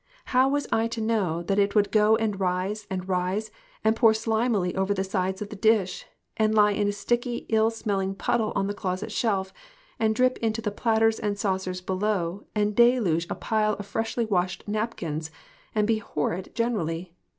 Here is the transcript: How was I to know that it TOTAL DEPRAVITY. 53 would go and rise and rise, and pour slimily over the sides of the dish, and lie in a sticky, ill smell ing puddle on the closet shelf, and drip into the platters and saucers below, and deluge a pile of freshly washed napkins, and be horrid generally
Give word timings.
How 0.33 0.49
was 0.49 0.65
I 0.71 0.87
to 0.87 0.99
know 0.99 1.43
that 1.43 1.59
it 1.59 1.69
TOTAL 1.69 1.83
DEPRAVITY. 1.83 1.91
53 1.91 1.91
would 1.91 1.91
go 1.91 2.15
and 2.15 2.39
rise 2.39 2.87
and 2.89 3.07
rise, 3.07 3.51
and 3.83 3.95
pour 3.95 4.13
slimily 4.13 4.73
over 4.75 4.95
the 4.95 5.03
sides 5.03 5.43
of 5.43 5.49
the 5.49 5.55
dish, 5.55 6.07
and 6.37 6.55
lie 6.55 6.71
in 6.71 6.87
a 6.87 6.91
sticky, 6.91 7.45
ill 7.49 7.69
smell 7.69 7.99
ing 7.99 8.15
puddle 8.15 8.51
on 8.55 8.65
the 8.65 8.73
closet 8.73 9.11
shelf, 9.11 9.53
and 9.99 10.15
drip 10.15 10.39
into 10.39 10.59
the 10.59 10.71
platters 10.71 11.19
and 11.19 11.37
saucers 11.37 11.81
below, 11.81 12.45
and 12.55 12.75
deluge 12.75 13.27
a 13.29 13.35
pile 13.35 13.73
of 13.73 13.85
freshly 13.85 14.25
washed 14.25 14.67
napkins, 14.67 15.29
and 15.75 15.85
be 15.85 15.99
horrid 15.99 16.49
generally 16.55 17.13